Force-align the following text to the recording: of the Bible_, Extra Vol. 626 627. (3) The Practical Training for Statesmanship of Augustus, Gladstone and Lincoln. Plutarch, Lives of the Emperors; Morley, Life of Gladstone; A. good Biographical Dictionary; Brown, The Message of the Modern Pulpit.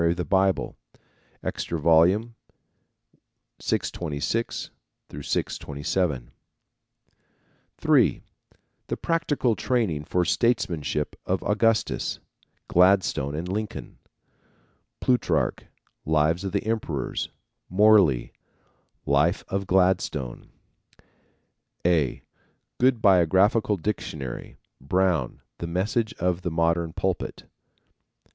of 0.09 0.15
the 0.17 0.25
Bible_, 0.25 0.73
Extra 1.43 1.77
Vol. 1.79 2.07
626 3.59 4.71
627. 5.11 6.31
(3) 7.77 8.23
The 8.87 8.97
Practical 8.97 9.55
Training 9.55 10.03
for 10.05 10.25
Statesmanship 10.25 11.15
of 11.27 11.43
Augustus, 11.43 12.17
Gladstone 12.67 13.35
and 13.35 13.47
Lincoln. 13.47 13.99
Plutarch, 15.01 15.65
Lives 16.03 16.43
of 16.43 16.51
the 16.51 16.65
Emperors; 16.65 17.29
Morley, 17.69 18.33
Life 19.05 19.43
of 19.49 19.67
Gladstone; 19.67 20.49
A. 21.85 22.23
good 22.79 23.03
Biographical 23.03 23.77
Dictionary; 23.77 24.57
Brown, 24.81 25.41
The 25.59 25.67
Message 25.67 26.15
of 26.15 26.41
the 26.41 26.49
Modern 26.49 26.91
Pulpit. 26.91 27.43